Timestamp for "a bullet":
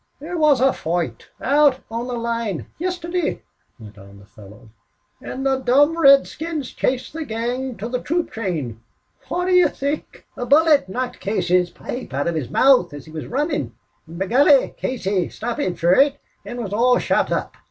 10.35-10.89